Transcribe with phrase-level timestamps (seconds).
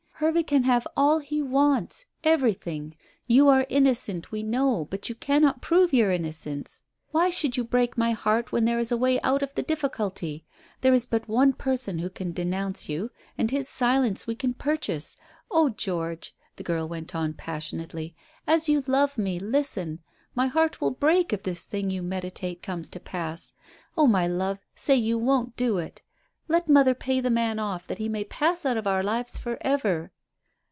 [0.21, 2.95] Hervey can have all he wants everything.
[3.25, 6.83] You are innocent we know, but you cannot prove your innocence.
[7.09, 10.45] Why should you break my heart when there is a way out of the difficulty?
[10.81, 15.17] There is but one person who can denounce you, and his silence we can purchase.
[15.49, 18.15] Oh, George," the girl went on passionately,
[18.45, 20.03] "as you love me, listen.
[20.35, 23.55] My heart will break if this thing you meditate comes to pass.
[23.97, 26.03] Oh, my love, say you won't do it!
[26.47, 29.57] Let mother pay the man off that he may pass out of our lives for
[29.61, 30.11] ever.